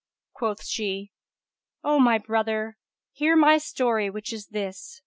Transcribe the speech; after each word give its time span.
Quoth 0.33 0.65
she, 0.65 1.11
"O 1.83 1.99
my 1.99 2.17
brother, 2.17 2.79
hear 3.11 3.35
my 3.35 3.59
story 3.59 4.09
which 4.09 4.33
is 4.33 4.47
this. 4.47 4.99